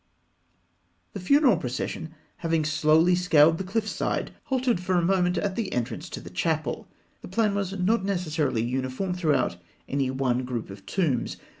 ]The 1.13 1.19
funeral 1.19 1.57
procession, 1.57 2.15
having 2.37 2.65
slowly 2.65 3.13
scaled 3.13 3.59
the 3.59 3.63
cliff 3.63 3.87
side, 3.87 4.31
halted 4.45 4.79
for 4.79 4.95
a 4.95 5.01
moment 5.03 5.37
at 5.37 5.55
the 5.55 5.71
entrance 5.71 6.09
to 6.09 6.19
the 6.19 6.31
chapel. 6.31 6.87
The 7.21 7.27
plan 7.27 7.53
was 7.53 7.73
not 7.77 8.03
necessarily 8.03 8.63
uniform 8.63 9.13
throughout 9.13 9.57
any 9.87 10.09
one 10.09 10.43
group 10.43 10.71
of 10.71 10.87
tombs. 10.87 11.37